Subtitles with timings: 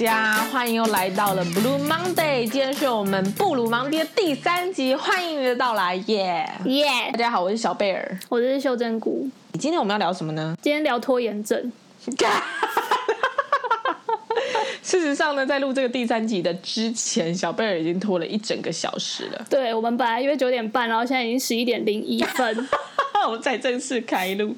[0.00, 7.10] 家，欢迎又来到了 Blue Monday，今天是我们布鲁芒爹第三集，欢迎你的到来，耶耶！
[7.12, 9.28] 大家好，我是小贝尔，我是秀珍菇。
[9.58, 10.56] 今天我们要聊什么呢？
[10.62, 11.70] 今天聊拖延症。
[14.82, 19.46] 事实上呢，在录这个第三集的之前，小贝尔已经拖了一整个小时了。
[19.50, 22.68] 对，我们本来约九点半，然后现在已经十一点零一分，
[23.26, 24.56] 我们才正式开录。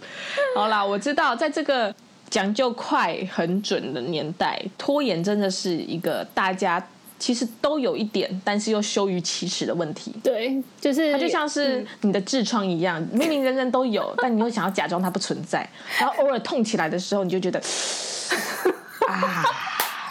[0.55, 1.93] 好啦，我知道，在这个
[2.33, 6.83] 讲究快、很准的年代，拖延真的是一个大家
[7.19, 10.15] 其实都有一点，但是又羞于启齿的问题。
[10.25, 15.69] 对，就是它就像是你的痔疮一样，明明人人都有， 但你又想要假装它不存在，
[16.01, 17.61] 然后偶尔痛起来的时候，你就觉得
[19.07, 19.45] 啊。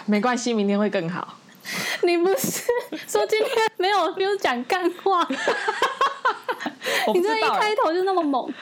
[0.06, 1.38] 没关系，明天会更好。
[2.04, 2.64] 你不是
[3.08, 5.28] 说今天没有没有讲干话？
[7.14, 8.54] 你这一开头就那么猛。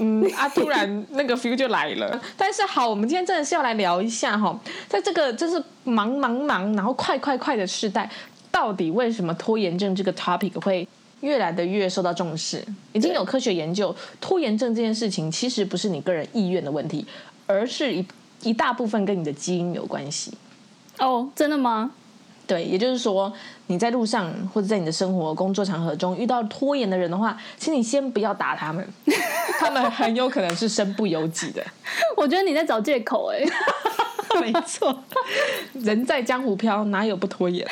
[0.00, 2.20] 嗯 啊，突然那个 feel 就来了。
[2.36, 8.10] 但是好，我们今天真的是要来聊一下哈，在这个就是忙忙忙，然后快快快的时代，
[8.50, 10.86] 到底为什么拖延症这个 topic 会
[11.20, 12.64] 越来的越受到重视？
[12.92, 17.06] 已经有科学研究，拖延症这件事情其实不是你个人意愿的问题，
[17.46, 18.04] 而是一
[18.42, 20.32] 一大部分跟你的基因有关系。
[20.98, 21.90] 哦，真的吗？
[22.50, 23.32] 对，也就是说，
[23.68, 28.84] 你在路上或者在你的生活、工作场合中遇到拖延的人的话，请你先不要打他们，
[29.60, 31.64] 他们很有可能是身不由己的。
[32.16, 33.38] 我觉得你在找借口，哎，
[34.40, 34.92] 没错，
[35.74, 37.64] 人在江湖飘，哪有不拖延？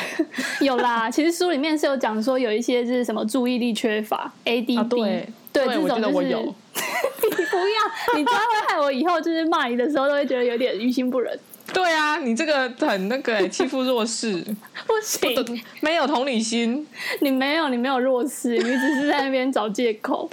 [0.61, 6.55] 有啦，其实书里面是有讲说，有一些是什么注意力缺乏 （ADD），、啊、对，对，这种、就是、我觉得我有。
[7.21, 11.37] 你不要，你这样会害我以后就是骂你的时候都会觉得有点于心不忍。
[11.73, 14.43] 对啊，你这个很那个 欺负弱势，
[14.87, 16.87] 不行，没有同理心。
[17.21, 20.29] 你没有，你没有弱势，你只是在那边找借口。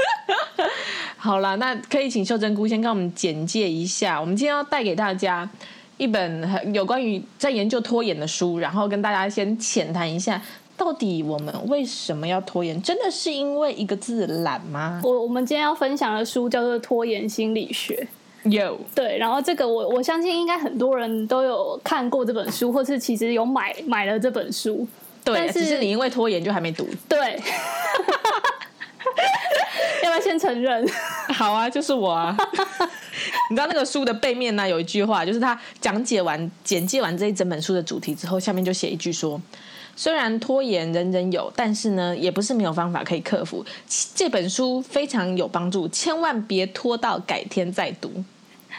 [1.18, 5.50] 好了，那可以请秀珍菇先跟我们简介一下，我们今天要带给大家
[5.98, 10.42] 一本有关于在研究拖延的书，然后跟大家先浅谈一下，
[10.78, 12.82] 到底我们为什么要拖延？
[12.82, 15.02] 真的是因为一个字懒吗？
[15.04, 18.08] 我我们今天要分享的书叫做《拖延心理学》。
[18.46, 24.88] 有对，然后这个我我相信应该很多人都有看过这本书，或是其实有买买了这本书。
[25.24, 26.88] 对，但是只是你因为拖延就还没读。
[27.10, 27.18] 对，
[30.04, 30.88] 要不要先承认？
[31.34, 32.38] 好啊，就是我啊。
[33.50, 39.42] 你知道那个书的背面呢，有一句话，就是他讲解完、简介完这一整本书的主题之后，下面就写一句说：
[39.96, 43.66] 虽然拖延人人有，但是呢，也不是没有方法可以克服。
[44.14, 48.12] 这本书非常有帮助，千万别拖到改天再读。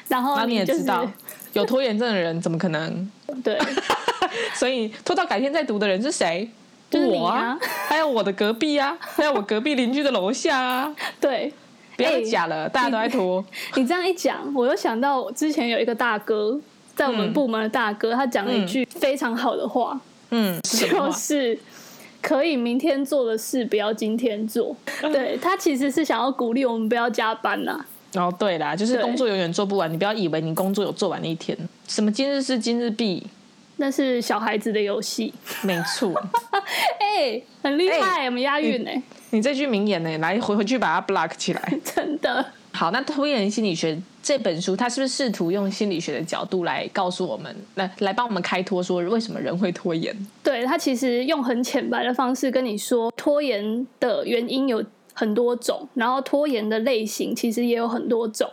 [0.09, 1.09] 然后，你也知道，
[1.53, 3.11] 有拖延症的人怎么可能？
[3.43, 3.59] 对，
[4.55, 6.49] 所以拖到改天再读的人是谁？
[6.89, 7.59] 就是我啊，
[7.89, 10.95] 还有我的隔壁啊，还有我隔壁邻居的楼下啊。
[11.21, 11.53] 对，
[11.97, 13.45] 不要假了，大家都在拖。
[13.75, 16.59] 你这样一讲，我又想到之前有一个大哥，
[16.95, 20.01] 在我们部门的大哥，他讲了一句非常好的话，
[20.31, 21.59] 嗯， 就是
[22.23, 24.77] 可以明天做的事，不要今天做。
[25.01, 27.85] 对，他其实是想要鼓励我们不要加班呐。
[28.15, 31.57] 哦，对啦，就是工作永远做不完，你不要以为你工作有做完那一天。
[31.87, 33.27] 什么今日是今日毕，
[33.77, 35.35] 那是小孩子的游戏。
[35.63, 36.15] 没错，
[36.99, 38.91] 哎、欸，很厉害，欸、我们押韵呢。
[39.31, 41.73] 你这句名言呢，来回回去把它 block 起来。
[41.85, 42.45] 真的。
[42.73, 50.15] 好，那拖延心理学这本书，它是不是试图用心理学的角度来告诉我们，来来帮我们开脱，说为什么人会拖延？
[50.43, 54.83] 对，它其实用很浅白的方式跟你说，拖延的原因有。
[55.19, 58.49] 很多种，然后拖延的类型其实也有很多种。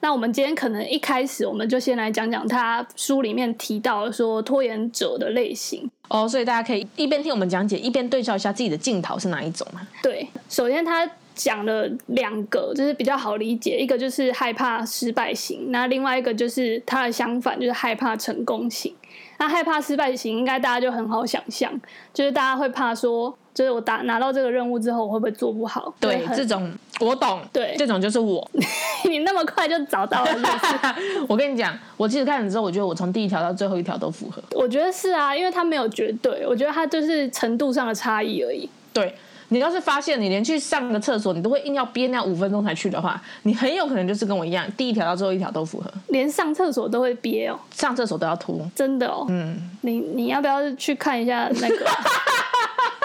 [0.00, 9.86] 那我们今天可能一开始我们就先来讲讲他书里面提到说拖延者的类型哦，所以大家可以一边听我们讲解，一边对照一下自己的镜头是哪一种嘛？
[10.02, 18.94] 对，首先他讲了两个，就是比较好理解，一个就是害怕失败型，那另外一个就是他的相反，就是害怕成功型。
[19.38, 21.72] 那害怕失败型，应该大家就很好想象，
[22.14, 23.36] 就是大家会怕说。
[23.56, 25.94] 就是我打拿到这个任务之后，我会不会做不好？
[25.98, 27.40] 对，这种我懂。
[27.50, 28.46] 对，这种就是我。
[29.08, 31.24] 你那么快就找到了是不是？
[31.26, 34.42] 我跟你讲，我其实看了之后，我觉得我从第一条到最后一条都符合。
[34.52, 38.68] 我觉得是啊，因为它没有绝对，我觉得它就是程度上的差异而已。
[38.92, 39.14] 对，
[39.48, 45.90] 你要是发现你连去上个厕所，你都会硬要憋那五分钟才去的话，你很有可能就是跟我一样，第一条到最后一条都符合。
[46.08, 49.24] 连上厕所都会憋哦，上厕所都要吐，真的哦。
[49.30, 51.86] 嗯，你你要不要去看一下那个？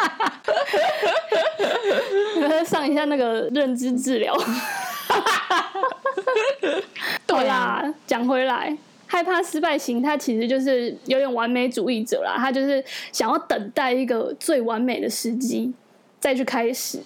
[2.65, 4.37] 上一下那个认知治疗。
[7.25, 8.75] 对啦，讲回来，
[9.07, 12.35] 害怕失败型，他其实就是有点完美主义者啦。
[12.37, 15.73] 他就是想要等待一个最完美的时机
[16.19, 16.99] 再去开始。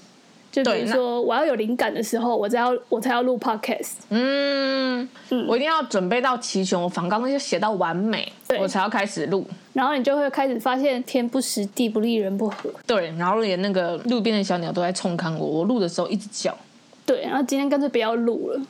[0.52, 3.96] 就比如说，我要有灵感的时候，我才要我才要录 podcast。
[4.10, 9.46] 嗯嗯，我一定要准备到齐全，我访纲就写到完美，我才要开始录。
[9.76, 12.74] 然后你就会开始发现天不时地不利人不和。
[12.88, 16.58] 对，然后连那个路边的小鸟都在冲看我，我录的时候一直叫。
[17.06, 18.62] 对，然后今天干脆不要录了。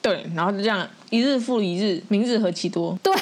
[0.00, 2.98] 对，然后就这样一日复一日，明日何其多。
[3.02, 3.12] 对，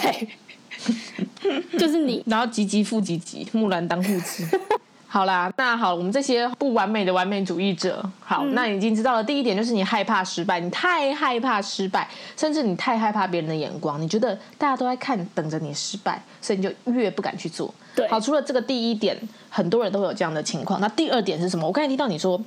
[1.77, 2.23] 就是你。
[2.27, 4.47] 然后急急复急急，木兰当户织。
[5.11, 12.07] 好啦，那好，我们这些不完美的完美主义者，好，嗯、那你已经知道了第一点，就是你害怕失败，你太害怕失败，
[12.37, 17.73] 甚至你太害怕别人的眼光，你觉得大家都在看，等着你失败，所以你就越不敢去做。
[17.97, 19.19] 对，好，除了这个第一点，
[19.49, 20.79] 很多人都会有这样的情况。
[20.79, 21.67] 那第二点是什么？
[21.67, 22.39] 我刚才听到你说，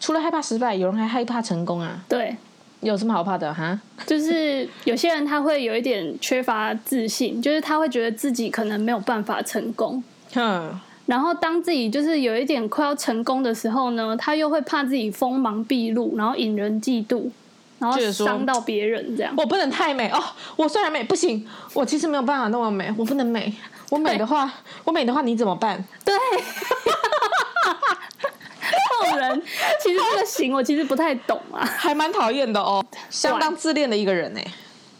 [0.00, 2.02] 除了害怕失败，有人还害怕成功啊？
[2.08, 2.34] 对，
[2.80, 3.78] 有什么好怕的哈？
[4.06, 10.02] 就是有些人他会有一点缺乏自信，就是他会觉得自己可能没有办法成功。
[10.32, 10.80] 哼。
[11.08, 17.30] 然后当自己就是有一点快要成功的时候呢，他又会怕自己锋芒毕露，然后引人嫉妒，
[17.78, 19.32] 然后伤到别人这样。
[19.34, 20.22] 我不能太美哦，
[20.54, 23.50] 我虽然美不行，我其实没有办法那么美，我不能美。
[23.90, 24.52] 我美的话，
[24.84, 25.82] 我美的话你怎么办？
[26.04, 26.14] 对，
[29.16, 29.42] 人
[29.82, 34.40] 其实这个型我其实不太懂啊，还蛮讨厌的哦，相当自恋的一个人呢。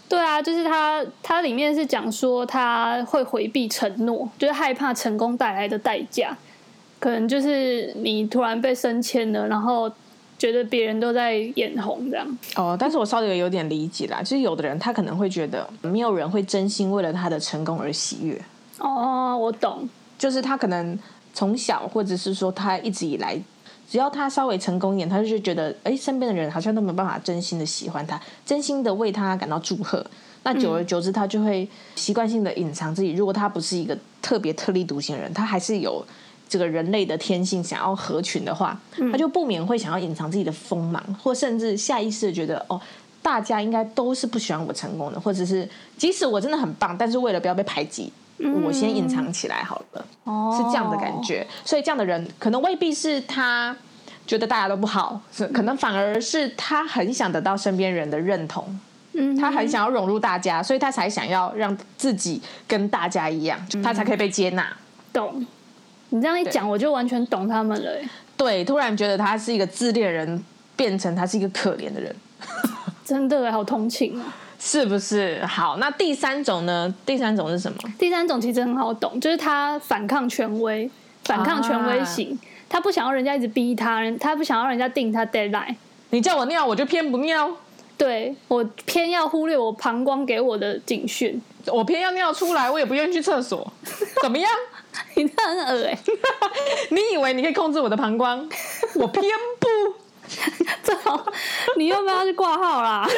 [0.08, 6.36] 对啊，就是他，他里面是讲说他会回避承诺，就是害怕成功带来的代价，
[6.98, 9.90] 可能就是你突然被升迁了，然后
[10.38, 12.38] 觉得别人都在眼红这样。
[12.56, 18.40] 哦，但是我稍微有点理解啦，就是有的人他可能会觉得没有人会真心为了他的成功而喜悦。
[18.78, 19.86] 哦，我懂，
[20.18, 20.98] 就是他可能
[21.34, 23.38] 从小或者是说他一直以来。
[23.90, 30.04] 只要他稍微成功一点，他就觉得，哎，身边的人好像都没有办法真心的喜欢他，真心的为他感到祝贺。
[30.44, 33.12] 那久而久之，他就会习惯性的隐藏自己。
[33.12, 36.04] 如果他不是一个特别特立独行的人，他还是有
[36.48, 38.78] 这个人类的天性，想要合群的话，
[39.10, 42.80] 他就不免会想要隐藏自己的锋芒，或甚至下意识的觉得，哦，
[43.22, 48.12] 大家应该都是不喜欢我成功的，或者是即使我真的很棒，但是为了不要被排挤。
[48.64, 51.46] 我先隐藏起来好了，哦，是这样的感觉。
[51.64, 53.76] 所以这样的人可能未必是他
[54.26, 58.78] 觉得大家都不好，是可能反而是他很想得到身边人的认同，
[59.14, 64.70] 嗯，他很想要融入大家，所以他才想要让自己跟大家一样，他才可以被接纳。
[65.12, 65.46] 懂？
[66.10, 67.90] 你这样一讲，我就完全懂他们了。
[68.36, 70.44] 对，突然觉得他是一个自恋人，
[70.76, 72.14] 变成他是一个可怜的人，
[73.04, 74.34] 真的好同情啊。
[74.60, 75.44] 是不是？
[75.46, 76.92] 好，那第三种呢？
[77.06, 77.78] 第三种是什么？
[77.98, 80.90] 第三种其实很好懂，就是他反抗权威，
[81.24, 85.76] 反抗权威型，啊、他不想要人家一直逼他，他不想要人家定他 deadline。
[86.10, 87.50] 你叫我尿，我就偏不尿。
[87.96, 93.72] 对，我偏要忽略我膀胱给我的警讯，我偏要尿出来，我也不愿意去厕所。
[94.22, 94.50] 怎么样？
[95.14, 95.98] 你这很恶哎、欸！
[96.90, 98.48] 你以为你可以控制我的膀胱？
[98.94, 99.24] 我偏
[99.58, 99.68] 不。
[100.84, 101.26] 这好，
[101.76, 103.08] 你要不要去挂号啦？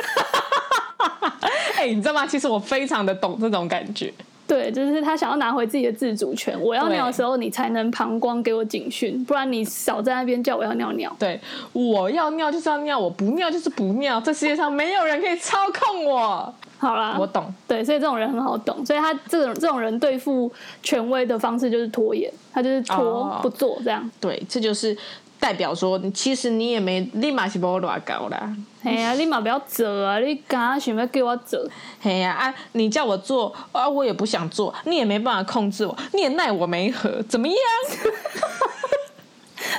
[1.77, 2.27] 哎、欸，你知道吗？
[2.27, 4.13] 其实我非常的懂这种感觉。
[4.47, 6.61] 对，就是他想要拿回自己的自主权。
[6.61, 11.15] 我要尿的时候，你才能膀胱给我警讯，不然你少在那边叫我要尿尿。
[11.21, 11.41] 对，
[11.73, 14.21] 我要尿就是要尿，我不尿就是不尿。
[14.21, 16.53] 这世界上没有人可以操控我。
[16.79, 17.55] 好啦，我懂。
[17.69, 18.85] 对，所以这种人很好懂。
[18.85, 20.51] 所以他这种这种人对付
[20.83, 24.03] 权威的方式就是拖延，他就是拖不做这样。
[24.03, 24.97] 哦、对，这就是。
[25.41, 28.55] 代表说，其实你也没立马是不我乱搞啦。
[28.85, 30.19] 哎呀，立马不要做啊！
[30.21, 31.67] 你刚刚想要给我做？
[32.03, 32.55] 哎呀啊！
[32.73, 37.57] 你叫我做啊，我也不想做，你也没办法控制我，你也奈我没何，怎么样？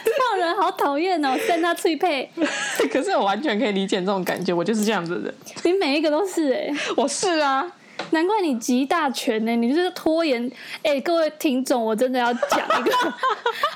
[0.03, 2.30] 这种人好讨厌哦，跟他脆配。
[2.91, 5.36] 可是我完全可以理解这种感觉，我就是这样子的人。
[5.63, 7.65] 你每一个都是哎、欸，我是啊。
[8.12, 10.50] 难怪你集大全呢，你就是拖延。
[10.84, 13.13] 哎、欸，各位听众，我真的要讲一个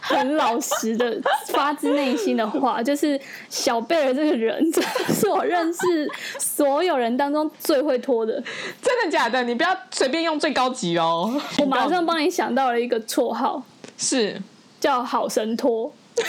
[0.01, 8.34] 很老实的、发自内心的话， 就是小贝儿这个人，真的是我认识所有人当中最会拖的。
[8.82, 9.44] 真的假的？
[9.44, 11.42] 你不要随便用最高级哦。
[11.60, 13.63] 我马上帮你想到了一个绰号，
[13.98, 14.42] 是
[14.80, 15.92] 叫好神拖。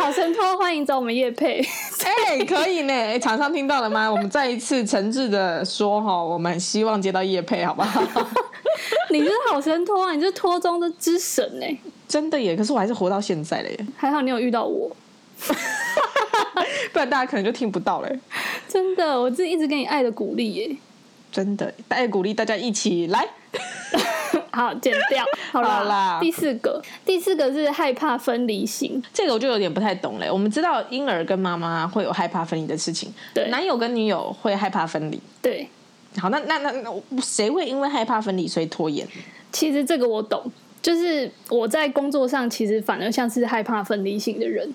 [0.00, 1.60] 好神托，欢迎找我们叶配。
[2.04, 3.18] 哎、欸，可以呢。
[3.20, 4.10] 厂商听到了吗？
[4.10, 8.02] 我们再一次诚挚的说哈，我们希望接到叶配，好不好？
[9.12, 11.66] 你是好神托啊，你是托中的之神呢。
[12.08, 13.86] 真的耶，可是我还是活到现在了耶。
[13.94, 14.90] 还好你有遇到我，
[16.92, 18.10] 不然大家可能就听不到了。
[18.66, 20.74] 真的，我这一直给你爱的鼓励耶。
[21.30, 23.28] 真的，爱鼓励大家一起来。
[24.52, 25.24] 好，剪掉。
[25.52, 29.02] 好啦，好啦，第四个，第四个是害怕分离型。
[29.12, 30.30] 这个我就有点不太懂嘞。
[30.30, 35.68] 我们知道婴儿跟妈妈会有害怕分离的事情，对，男友跟女友会害怕分离，对。
[36.18, 39.06] 好，那那那那谁会因为害怕分离所以拖延？
[39.52, 40.42] 其实这个我懂，
[40.82, 44.68] 就是我在工作上其实反而像是害怕分离型的人，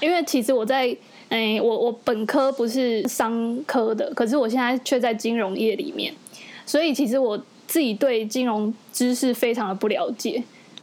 [0.00, 0.96] 因为其实我在
[1.28, 6.14] 哎，我我本科不是商科的，可是我现在却在金融业里面。
[6.64, 7.38] 所以其实我
[7.70, 10.42] 自己对金融知识非常的不了解，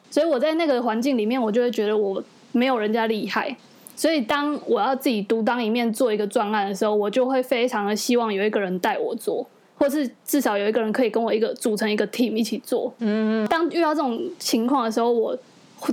[0.10, 3.54] 所以我在那个环境里面，我就会觉得我没有人家厉害。
[3.94, 9.46] 所以当我要自己独当一面做一个专案的时候，我就会非常的希望有一个人带我做，
[9.78, 12.94] 或是至少有一个人可以跟我一个组成一个 team 一起做。
[13.00, 13.46] 嗯。
[13.50, 15.38] 当遇到这种情况的时候，我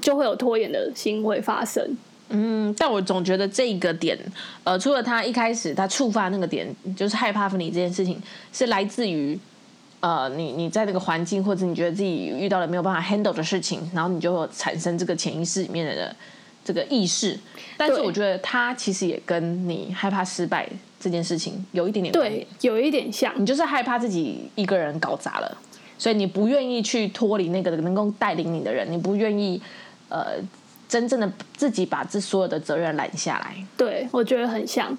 [0.00, 1.84] 就会有拖延的行为发生。
[2.28, 4.16] 嗯，但我总觉得这个点，
[4.62, 8.16] 呃，除了他一开始他触发那个点，就是害怕分离这件事情，
[8.52, 9.38] 是来自于，
[10.04, 16.14] 呃，你你在那个环境，或者你觉得自己遇到了没有办法 handle 的事情，然后你就会产生这个潜意识里面的
[16.62, 17.38] 这个意识。
[17.78, 20.68] 但是我觉得他其实也跟你害怕失败
[21.00, 25.56] 这件事情有一点点对，有一点像，你就是害怕自己一个人搞砸了，
[25.96, 29.58] 所以你不愿意去脱离那个能够带领你的人，你不愿意，
[30.10, 30.34] 呃。
[30.86, 34.96] 真正的自己把这所有的责任揽下来，对，我觉得很像，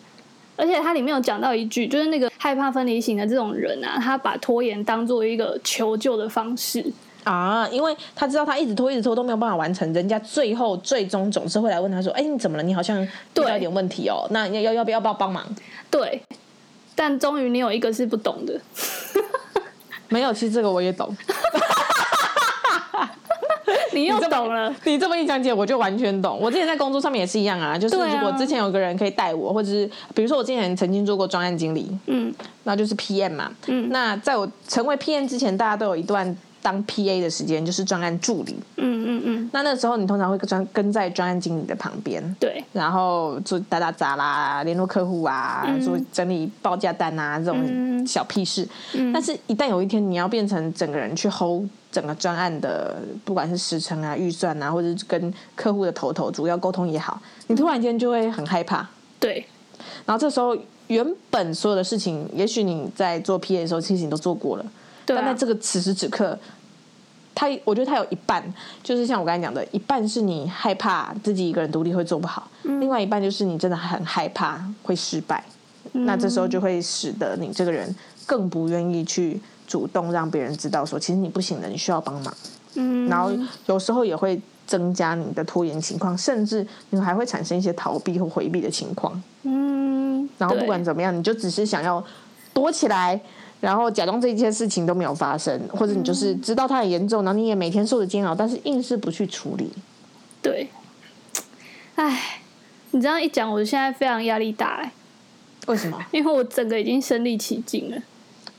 [0.56, 6.86] 而且它里面有讲到一句，就是那个害怕分离型的这种人啊，他把拖延当做一个求救的方式
[7.24, 12.64] 啊，因为他知道他一直拖一直拖都没有办法完成，人家最后最终总是会来问他说：“哎，你怎么了？
[12.64, 15.44] 你好像遇到一点问题哦，那要要要不要不要帮忙？”
[15.90, 16.22] 对，
[16.94, 18.62] 但终于你有一个是不懂的，
[20.10, 21.16] 没有，其实这个我也懂。
[23.96, 26.38] 你又懂了，你这么一讲解，我就完全懂。
[26.40, 32.34] 我之前在工作上面也是一样啊，就是如果之前有个人可以带我，或者是比如说我之前曾经做过专案经理，嗯，
[32.64, 36.38] 那就是 PM 嘛，嗯，那在我成为 PM 之前，大家都有一段。
[36.65, 39.50] 当 PA 的时间就是专案助理，嗯嗯嗯。
[39.53, 42.63] 那那时候你通常会专跟在专案经理的旁边，对。
[42.74, 48.67] 然后做打打杂啦，联络客户啊，嗯、做整理报价单啊这种小屁事。
[48.93, 49.13] 嗯。
[49.13, 58.89] 但是，一旦有一天你要变成整个人去 hold 整个专案的，不管是时程啊、预算啊，或者是跟客户的头头主要沟通也好，你突然间就会很害怕。
[59.19, 59.45] 对。
[60.03, 60.57] 然后这时候，
[60.88, 64.65] 原本所有的事情，也许你在做 PA 的时候，其实你都做过了。
[65.06, 65.22] 对啊。
[65.26, 66.38] 但在这个此时此刻。
[67.38, 68.42] 他，我觉得他有一半，
[68.82, 75.44] 就是像我刚才讲的，一半是你害怕自己一个人独立会做不好，嗯，另外一半就是你真的很害怕会失败，
[75.92, 77.94] 嗯，那这时候就会使得你这个人
[78.26, 82.34] 更不愿意去主动让别人知道说，其实你不行的，你需要帮忙，
[82.76, 83.30] 嗯，然后
[83.66, 92.02] 有时候也会增加你的拖延情况，甚至你还会产生一些逃避或回避的情况，嗯，然后不管怎么样，你就只是想要
[92.54, 93.20] 躲起来。
[93.62, 99.72] 然后假装这一件事情都没有发生，或者你就是知道它很严重，然后你也每天受着煎熬，但是硬是不去处理。
[100.42, 100.70] 对，
[101.96, 102.42] 哎，
[102.92, 104.92] 你这样一讲，我现在非常压力大哎。
[105.68, 106.00] 为什么？
[106.12, 107.98] 因为我整个已经身历其境了。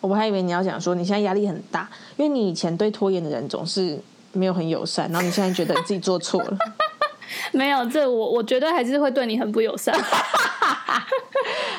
[0.01, 3.99] 我还以为你要讲说你现在压力很大，因为你以前对拖延的人总是
[4.33, 6.59] 没有很友善，然后你现在觉得你自己做错了。
[7.53, 9.95] 没有，这我我绝对还是会对你很不友善。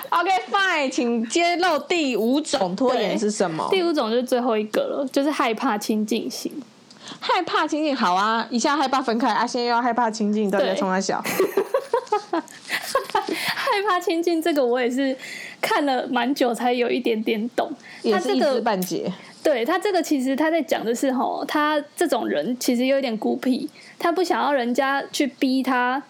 [0.09, 3.67] OK fine，请揭露第五种拖延是什么？
[3.69, 6.51] 第五种就是最后一个了，就是害怕亲近型。
[7.19, 11.23] 害怕亲近好啊，一下害怕分开，啊，现在又要害怕亲近，到底在冲三小？
[12.31, 15.15] 害怕亲近这个我也是
[15.61, 17.71] 看了蛮久才有一点点懂，
[18.01, 19.11] 也是一知半解。
[19.43, 26.03] 对他这个其实他在讲的是吼，他这种人其实有点孤僻，他不想要人家去逼他，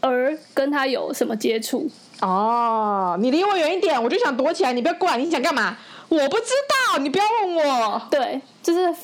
[0.00, 1.90] 而跟他有什么接触。
[2.20, 4.72] 哦，你离我远一点，我就想躲起来。
[4.72, 5.76] 你不要过来，你想干嘛？
[6.08, 6.52] 我不知
[6.92, 8.00] 道，你不要问我。
[8.10, 8.94] 对，就是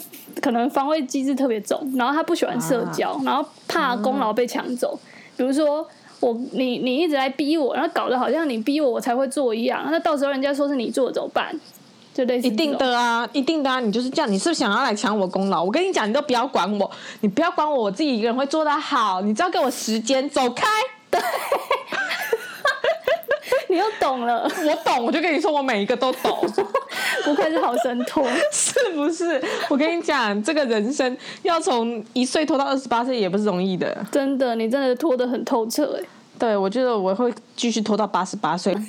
[0.41, 4.99] 可能防卫机制特别重，然后他不喜欢社交，啊、然后怕功劳被抢走。
[5.03, 5.87] 嗯、比如说
[6.21, 11.59] 我，你你一直来逼我，然后搞得好像你逼我我才会做一样，那到时候人家说是你做怎么办？
[12.13, 15.63] 就类似一定的啊，一定的啊，你就是这样，你是不是想要来抢我功劳？
[15.65, 16.91] 我跟你讲，你都不要管我，
[17.21, 19.21] 你不要管我，我自己一个人会做得好。
[19.23, 20.67] 你只要给我时间，走开。
[21.11, 21.21] 对。
[23.71, 26.37] 你又懂了， 我懂，我就跟你说，我每一个都懂，
[27.25, 29.41] 不愧是好神拖， 是不是？
[29.69, 36.05] 我跟你讲，这个人生要从一岁拖到二十八岁也不是容易的，真的，你真的拖得很透彻哎。
[36.41, 38.83] 对，我觉得我会继续拖到八十八岁， 千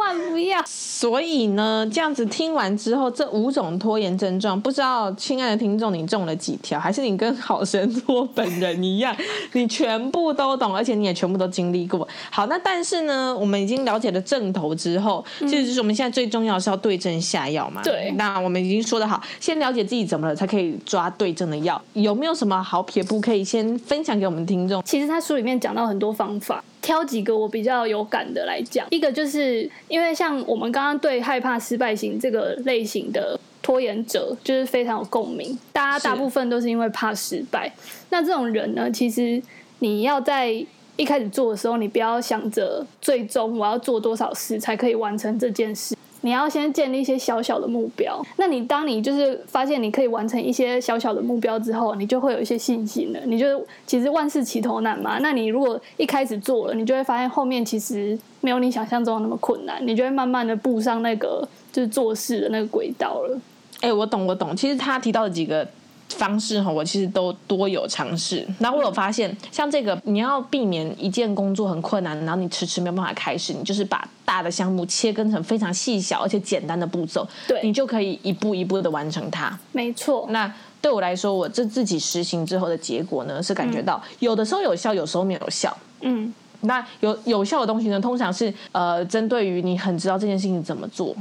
[0.00, 0.62] 万不要。
[0.64, 6.80] 所以呢，这样子听完之后，这五种拖延症状，不知道亲爱的听众，你中了几条？
[6.80, 9.14] 还是你跟好神托本人一样，
[9.52, 12.08] 你全部都懂，而且你也全部都经历过。
[12.30, 17.82] 好，那但是呢，我们已经了解了症头之后，其实就是我们现在最重要的是要对症下药嘛。
[17.82, 18.10] 对。
[18.12, 21.80] 那我们已经说得好，先了解自己怎么了，才可以抓对症的药。
[21.92, 24.82] 有没有什么好撇步可以先分享给我们听众？
[24.82, 26.64] 其实他书里面讲到很多方法。
[26.86, 35.58] 挑几个我比较有感的来讲，一个就是因为像我们刚刚对害怕失败型这个类型的拖延者，就是非常有共鸣。
[35.72, 37.74] 大家大部分都是因为怕失败。
[38.10, 39.42] 那这种人呢，其实
[39.80, 40.64] 你要在
[40.94, 45.95] 一开始做的时候，你不要想着最终我要做多少事才可以完成这件事。
[46.22, 48.24] 你要先建立一些小小的目标。
[48.36, 53.20] 那你当你就是发现你可以完成一些小小的目标之后，你就会有一些信心了。
[53.26, 55.18] 你就其实万事起头难嘛。
[55.20, 63.40] 那你如果一开始做了，你就会发现后面其实没有你想象中的那么困难，你就会慢慢的步上那个就是做事的那个轨道了。
[63.80, 64.56] 哎、我懂，我懂。
[64.56, 65.66] 其实他提到的几个。
[66.08, 68.46] 方式哈，我其实都多有尝试。
[68.58, 79.58] 然后我有发现，像这个，你要避免一件工作很困难，然后你迟迟没有办法开始，你就是把大的项目切分成非常细小而且简单的步骤，对，你就可以一步一步的完成它。
[79.72, 80.26] 没错。
[80.30, 85.76] 那对我来说，我这自己实行之后的结果呢，是感觉到有的时候有效，有时候没有效。
[86.00, 86.32] 嗯。
[86.62, 91.14] 那有有效的东西呢，通常是呃，针对于你很知道这件事情怎么做。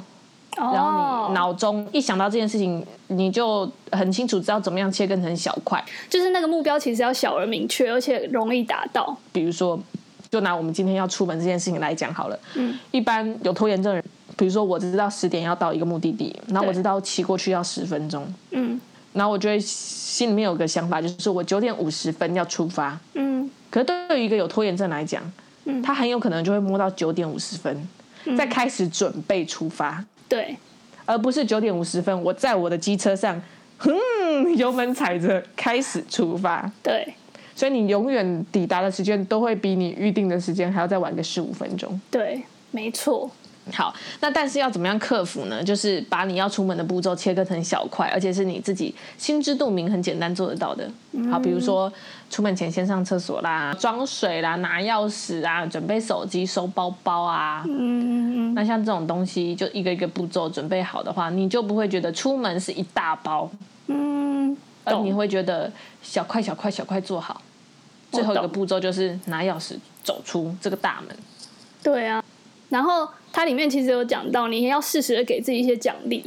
[0.58, 9.16] 然后你脑中一想到这件事情，你就很清楚知道怎么样切割成小块，就是那个目标其实要小而明确，而且容易达到。
[9.32, 9.80] 比如说，
[10.32, 12.40] 就拿我们今天要出门这件事情来讲好了。
[12.56, 14.06] 嗯，一般有拖延症的人，
[14.38, 18.26] 比如说我只知道十点要到一个目的地，然后我知道骑过去要十分钟。
[18.52, 18.80] 嗯，
[19.14, 22.98] 然后我就会心里面有个想法，就是我九点五十分要出发。
[23.14, 25.22] 嗯，可是对于一个有拖延症来讲，
[25.66, 27.88] 嗯，他很有可能就会摸到九点五十分，
[28.38, 30.04] 再开始准备出发。
[30.28, 30.56] 对，
[31.06, 33.42] 而不是九点五十分，我在我的机车上，
[33.78, 33.94] 哼，
[34.58, 36.70] 油门踩着开始出发。
[36.82, 37.14] 对，
[37.56, 42.00] 所以你永远抵达的时间都会比你预定的时间还要再晚个十五分钟。
[42.10, 42.42] 对，
[42.72, 43.30] 没错。
[43.74, 45.64] 好，那但是要怎么样克服呢？
[45.64, 50.88] 就是把你要出门的步骤切割成小块，而且是你自己心知肚明、很简单做得到的。
[51.32, 51.92] 好，比如说
[52.30, 57.64] 出门前先上厕所啦，装水啦，拿钥匙啊，准备手机、收包包啊。
[57.66, 58.54] 嗯嗯嗯。
[58.54, 63.50] 那像这种东西，就一个一个步骤准备好的话，你就不会觉得出门是一大包。
[63.88, 64.56] 嗯。
[64.84, 65.72] 而你会觉得
[66.04, 67.42] 小块小块小块做好，
[68.12, 71.18] 最后一个步骤就是拿钥匙走出这个大门。
[71.82, 72.24] 对啊。
[72.70, 76.24] 然后它里面其实有讲到，你也要适时的给自己一些奖励，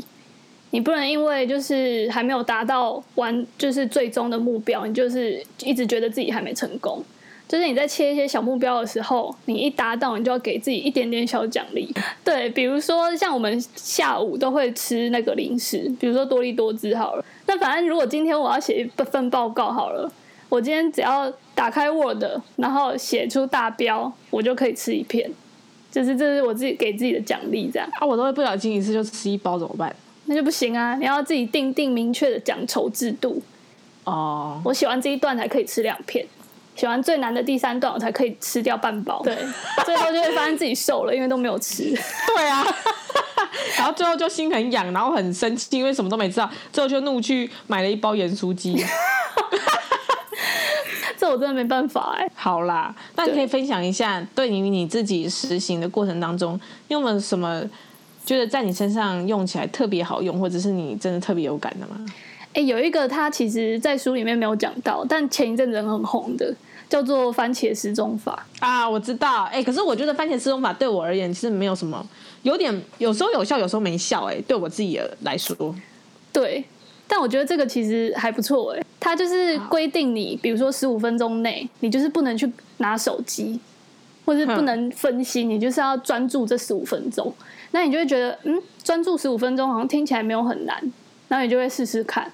[0.70, 7.02] 你不能因为就是还没有达到完就是最终的目标，你就是一直觉得自己还没成功。
[7.48, 11.90] 就是你在切一些小目标的时候，你一达到，你就要给自己一点点小奖励。
[12.22, 17.24] 对，比如说像我们下午都会吃那个零食，比如说多力多滋好了。
[17.46, 20.12] 那反正如果今天我要写一份报告好了，
[20.50, 22.22] 我今天只要打开 Word，
[22.56, 25.30] 然后写出大标，我就可以吃一片。
[25.90, 29.94] 就是这是我自己给自己的奖励，这样啊，我都会不小心一次就吃一包怎么办？
[30.26, 30.94] 那就不行啊！
[30.96, 33.42] 你要自己定定明确的奖酬制度。
[34.04, 36.26] 哦，我写完这一段才可以吃两片，
[36.76, 39.22] 写完最难的第三段我才可以吃掉半包。
[39.22, 39.34] 对，
[39.86, 41.84] 最后就会发现自己瘦了，因为都没有吃。
[41.84, 42.62] 对啊，
[43.78, 48.76] 然后最后就心很痒，然后很生气，因为什么都没吃到，最后就怒去买了一包盐酥鸡。
[51.28, 52.30] 这我真的没办法哎。
[52.34, 57.62] 好啦，那你可以分享一下，对于你自己实行的过程当中，有没有什么
[58.24, 62.06] 觉得在你身上用起来特别好用，或者是你真的特别有感的吗？
[62.54, 66.54] 哎，有一个它其实在书里面没有讲到，但前一阵子很红的，
[66.88, 69.44] 叫做番茄失踪法啊，我知道。
[69.44, 72.02] 哎，可是我觉得番茄失踪法对我而言是没有什么，
[72.42, 74.24] 有点有时候有效，有时候没效。
[74.24, 75.74] 哎，对我自己来说，
[76.32, 76.64] 对。
[77.10, 83.58] 但我觉得这个其实还不错哎，它就是规定你，比如说十五分钟内，你就是不能去拿手机，
[84.24, 87.32] 或者是不能分心，你就是要专注这十五分钟。
[87.70, 90.76] 那你就会觉得，嗯，专注十五分钟好像听起来没有很难，
[91.28, 92.30] 然后你就会试试看。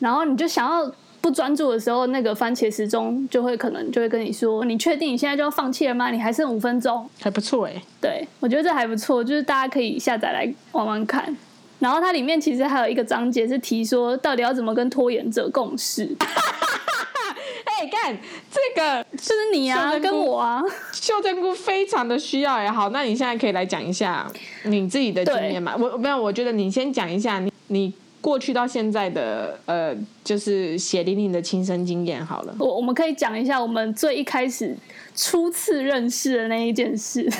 [0.00, 6.10] 然后你就想要不专注的时候，那个番茄时钟就会可能就会跟你说：“你确定你现在就要放弃了吗？
[6.10, 11.34] 你还剩五分钟。”还不错哎，对，我觉得这还不错，就是大家可以下载来玩玩看。
[11.84, 16.08] 然后它里面其实还有一个章节是提说，到底要怎么跟拖延者共事。
[17.66, 18.16] 哎，干
[18.50, 20.62] 这个就是你啊，跟我啊，
[20.94, 24.26] 秀珍菇非常的需要也好，那你现在可以来讲一下
[24.62, 25.76] 你自己的经验嘛？
[25.76, 27.92] 我没有，我觉得你先讲一下你你
[28.22, 29.94] 过去到现在的呃，
[30.24, 32.56] 就是血淋淋的亲身经验好了。
[32.58, 34.74] 我我们可以讲一下我们最一开始
[35.14, 37.30] 初次认识的那一件事。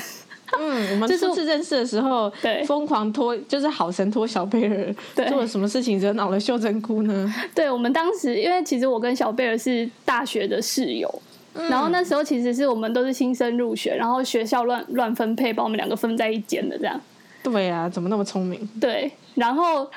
[0.59, 4.95] 嗯，我们初次认识的时候，对，疯狂拖，就是好神拖小贝尔，
[5.27, 7.33] 做了什么事情惹恼了秀珍姑呢？
[7.55, 11.21] 对，我们当时，因为其实我跟小贝尔是大学的室友，
[11.55, 16.99] 嗯，然后那时候其实是我们都是新生入学，然后学校乱乱分配，把我们两个分在一间的这样。
[17.43, 18.69] 对啊，怎么那么聪明？
[18.79, 19.89] 对，然后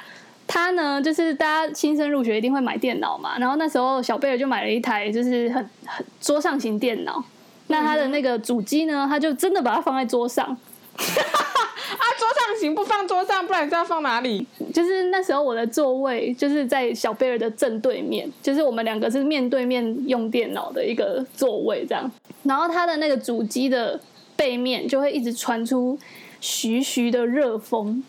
[0.47, 7.23] 他呢，就是大家新生入学一定会买电脑嘛，然后那时候小贝尔就买了一台，就是很很桌上型电脑。
[7.69, 9.07] 那他的那个主机呢？
[9.09, 10.45] 他就真的把它放在桌上。
[10.99, 14.47] 啊，桌上行不放桌上，不然你知道放哪里？
[14.75, 22.11] 就是那时候我的座位就是在小贝尔的正对面，就是我们两个是面对面用电脑的一个座位这样。
[22.43, 23.99] 然后他的那个主机的
[24.37, 25.99] 背面就会一直传出
[26.41, 28.03] 徐徐的热风，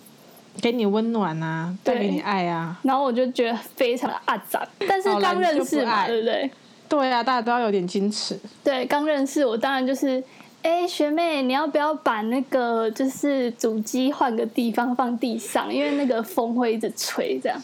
[0.61, 2.77] 给你温暖啊，带给你爱啊。
[2.83, 6.49] 然后我就觉得非常的阿杂，但是刚认识嘛，对不对？
[6.89, 8.37] 对啊，大家都要有点矜持。
[8.63, 10.21] 对，刚认识我当然就是。
[10.61, 15.73] 哎，学妹，你要不要把那个就是主机换个地方放地上？
[15.73, 17.57] 因为那个风会一直吹，这样。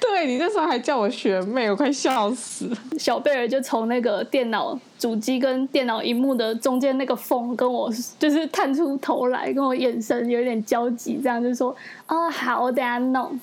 [0.00, 2.76] 对，你那时候还叫我学妹，我快笑死了。
[2.98, 11.76] 小贝尔就从那个电脑主机跟电脑荧幕的中间那个缝跟我就是探出头来，跟我眼神有点交集，这样就说
[12.08, 13.38] ：“哦，好，我等下弄。”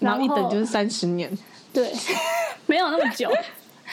[0.00, 1.30] 然后一等就是三十年。
[1.72, 1.92] 对，
[2.66, 3.30] 没有那么久。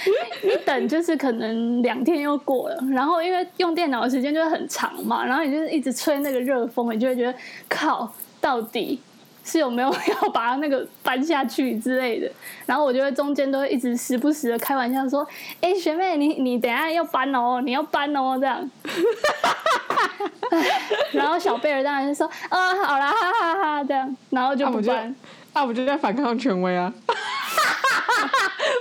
[0.43, 7.33] 一等就是可能两天又过了，然后因为用电脑的时间就会很长嘛，然后你就是一直吹那个热风，你就会觉得
[7.67, 8.99] 靠，到底
[9.43, 9.89] 是有没有
[10.21, 12.29] 要把它那个搬下去之类的，
[12.65, 15.27] 然后我就会中间都会一直时不时的开玩笑说，
[15.61, 18.69] 哎，学妹你你等下要搬哦，你要搬哦这样，
[21.11, 25.13] 然后小贝儿当然就说啊好啦哈哈哈这样，然后就不搬，
[25.53, 26.93] 那我就在反抗权威啊。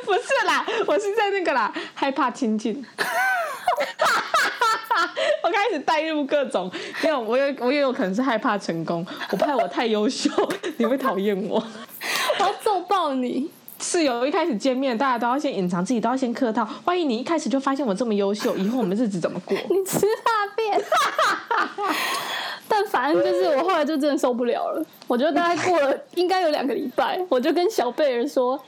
[0.05, 0.26] 不是
[0.57, 2.85] 啦， 我是在那个啦，害怕亲近。
[5.43, 6.71] 我开始带入各种，
[7.05, 10.31] 因为，我也我也有可能是害怕成功，我怕我太优秀，
[10.79, 11.63] 你会讨厌我，
[12.39, 13.51] 我要揍爆你。
[13.79, 16.67] 室友一开始见面，大家都要先隐藏自己，都要先客套。
[16.87, 19.55] 万一你一开始就发现我这么优秀，以后我们日子怎么过？
[19.69, 20.83] 你吃大便。
[22.67, 28.59] 但反正就是我后来就真的受不了了，我觉得大概过了应该有两个礼拜，我就跟小贝儿说。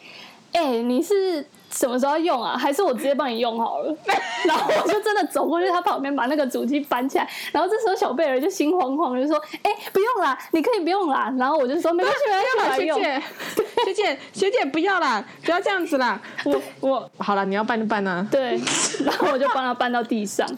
[0.50, 1.44] 哎、欸，你是
[1.78, 2.58] 什么时候要用啊？
[2.58, 3.96] 还是我直接帮你用好了？
[4.44, 7.28] 然后我就真的走过去他旁边，把那个主机搬起来。
[7.52, 13.22] 然后这时候小贝儿就心慌慌，就说：“哎、欸，不用啦，你可以不用啦。”然后我就说：“没关系，没关系，学姐，
[13.86, 16.20] 学姐，学姐不要啦，不要这样子啦。
[16.44, 18.60] 我我好了，你要搬就搬啊。”对，
[19.04, 20.48] 然后我就帮他搬到地上，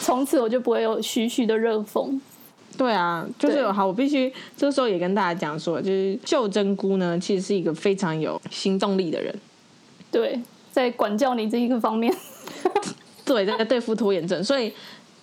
[0.00, 2.20] 从此我就不会有徐徐的热风。
[2.78, 9.34] 对啊，就是好，我必须这个时候也跟大家讲说，就是秀珍菇呢，其实是一个非常有行动力的人。
[10.12, 12.14] 对，在管教你这一个方面，
[13.24, 14.72] 对，在对付拖延症，所以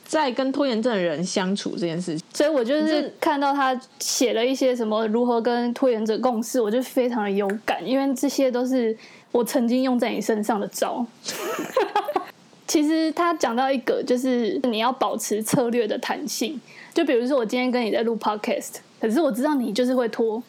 [0.05, 8.95] 在跟拖延症的人相处这件事情，所以我就是看到他写了一些什么如何跟拖延者共事，我就非常的有感，因为这些都是
[9.31, 11.05] 我曾经用在你身上的招。
[12.67, 16.59] 其实他讲到一个，就是你要保持策略的弹性。
[16.93, 20.41] 就比如说，我今天跟你在录 podcast，可是我知道你就是会拖，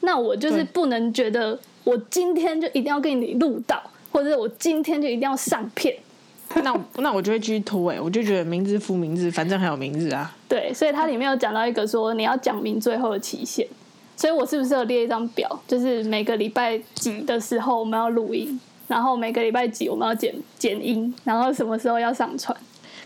[0.00, 3.82] 那我就是不能觉得我今天就一定要跟你录到，
[4.14, 5.94] 或者我今天就一定要上片。
[6.62, 10.32] 那那我就会继续拖哎，我就觉得明日复明日，反正还有明日啊。
[10.48, 13.66] 对，所以它里面有讲到一个说你要讲明最后的期限，
[14.16, 22.56] 所以我是不是有列一张表，就是每个礼拜几的时候我们要录音，然后每个礼拜几我们要剪剪音，然后什么时候要上传。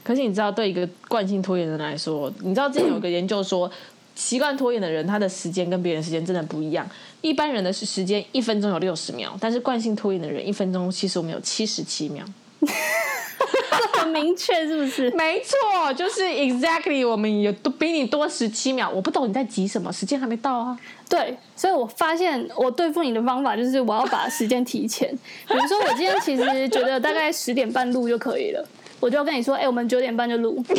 [0.05, 3.71] 可是你知道，对一个惯性拖延人来说，你知道之前有个研究说，
[4.19, 6.85] 习惯拖延的人，他的时间跟别人时间真的不一样。
[7.21, 12.25] 一般人的是时间一分钟有六十秒，但是惯性拖延的人一分钟其实我们有七十七秒。
[12.61, 15.09] 这很明确是不是？
[15.15, 18.91] 没错，就是 exactly，我们有都比你多十七秒。
[18.91, 20.77] 我不懂你在急什么，时间还没到啊。
[21.09, 25.09] 对，所以我发现我对付你的方法就是我要把时间提前。
[25.47, 28.69] 比如说我今天其实觉得大概十点半录就可以了。
[29.01, 30.75] 我就跟你说，哎、欸，我们九点半就录， 果不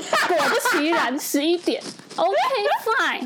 [0.71, 1.81] 其然，十一点
[2.17, 2.33] ，OK
[2.83, 3.25] fine，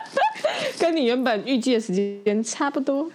[0.80, 3.10] 跟你原本预计的时间差不多，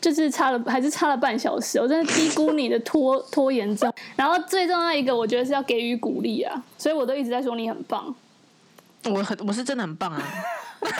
[0.00, 1.80] 就是差了，还是差了半小时。
[1.80, 3.92] 我真的低估你的拖拖延症。
[4.14, 8.14] 然后最重要一个，我觉得是要给予鼓励啊，所以我都一直在说你很棒。
[9.06, 10.22] 我很，我是真的很棒啊。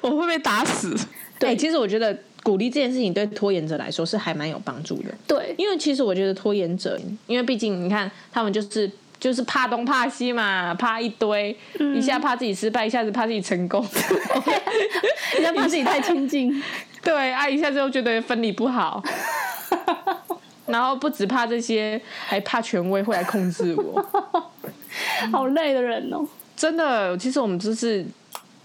[0.00, 0.96] 我会被打死。
[1.40, 2.16] 对，其实我觉得。
[2.48, 5.10] 鼓励这件事情对拖延者来说是还蛮有帮助的。
[5.26, 13.84] 对，因为其实我觉得拖延者，因为毕竟你看他们就是就是怕东怕西嘛，怕一堆，嗯、一下怕自己失败，一下子怕自己成功，
[15.38, 16.62] 一下怕自己太亲近，
[17.04, 19.04] 对啊，一下子又觉得分离不好，
[20.64, 24.02] 然后不只怕这些，还怕权威会来控制我，
[25.30, 26.26] 好累的人哦。
[26.56, 28.06] 真的，其实我们就是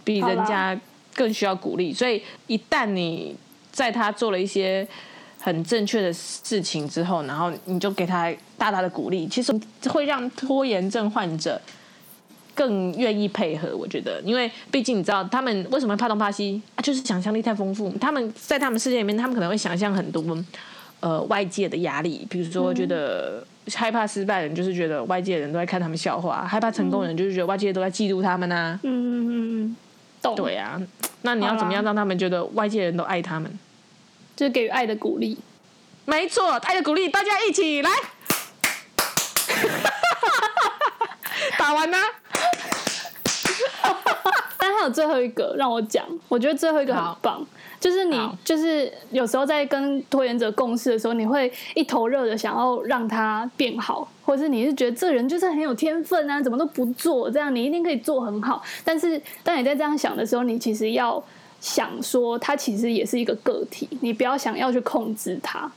[0.06, 0.80] 比人家
[1.14, 3.36] 更需要鼓励，所以一旦你。
[3.74, 4.88] 在他做了一些
[5.40, 9.52] 很正确的事情之后，然后你就给他大大的鼓励，其实
[9.90, 11.60] 会让拖延症患者
[12.56, 13.76] 更愿意配合。
[13.76, 17.90] 我觉得，因为毕竟你知道他们为什么会怕东怕西啊，就是想象力太丰富。
[18.00, 20.24] 他们在他们世界里面，他们可能会想象很多
[21.00, 28.80] 呃外界的压力，比如说觉得害怕失败的人就是觉得外界的人都在看他们笑话，害怕成功的人就是觉得外界都在嫉妒他们呐、啊。
[28.84, 29.76] 嗯嗯嗯嗯，
[30.24, 30.36] 懂。
[30.36, 30.82] 对啊。
[31.22, 33.60] 那你要怎么样让他们觉得外界人都爱他们？
[34.36, 35.38] 就是给予爱的鼓励。
[36.06, 37.92] 没错，爱的鼓励，大家一起来。
[41.58, 41.98] 打完呢？
[44.84, 47.46] 有最后一个让我讲，我觉得最后一个很棒，
[47.80, 58.62] 就是你就是有时候在跟拖延者共事的时候，你会一头热的想要让他变好，或者是你是觉得这人就是很有天分啊，怎么都不做，这样你一定可以做很好。
[58.84, 61.24] 但是当你在这样想的时候，你其实要
[61.60, 65.72] 想说，他其实也是一个个体，你不要想要去控制他。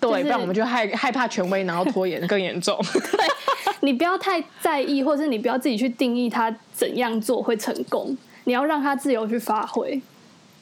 [0.00, 2.76] 对，就是、不然我们就害害怕权威，然后拖延更严重。
[2.92, 3.26] 对，
[3.80, 8.16] 你不要太在意，或是你不要自己去定义他怎样做会成功。
[8.44, 10.00] 你要让他自由去发挥。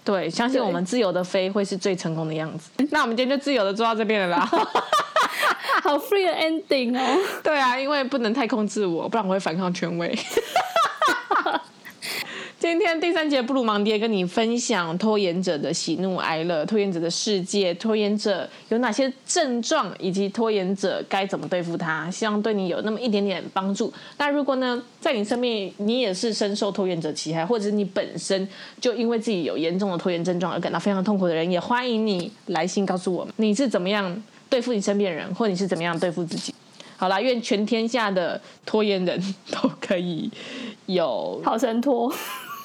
[0.03, 2.71] 对，相信我们自由的飞会是最成功的样子。
[2.91, 4.45] 那我们今天就自由的做到这边了啦。
[5.83, 7.19] 好 free 的 ending 哦。
[7.43, 10.09] 对啊，因为不能太控制我，不然我会反抗权威。
[12.71, 23.93] 今天第三节布鲁芒爹跟你分享拖延者的喜怒哀乐、拖延者的世界、拖延者有哪些症状，以及拖延者该怎么对付他，希望对你有那么一点点帮助。
[24.19, 28.49] 那如果呢，在你身边你也是深受拖延者侵害，或者你本身
[28.81, 36.55] 就因为自己有严重的拖延症状而感到非常痛苦的人，也欢迎你来信告诉我们你是怎么样对付你身边人，或你是怎么样对付自己。
[36.97, 40.31] 好啦，愿全天下的拖延人都可以
[40.87, 42.15] 有好生拖。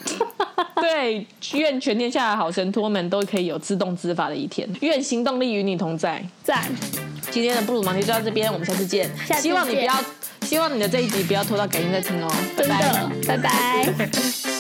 [0.82, 4.68] 对，愿全天下的好神托们都可以有自动自发的一天。
[4.82, 6.24] 愿行动力与你同在。
[6.44, 6.64] 赞！
[7.32, 9.10] 今天的布鲁芒爹就到这边，我们下次见。
[9.26, 9.42] 下次见。
[9.42, 9.94] 希望你不要，
[10.42, 12.32] 希望你的这一集不要拖到改天再听哦。
[12.56, 12.76] 真的，
[13.28, 13.86] 拜拜。
[13.98, 14.55] 拜拜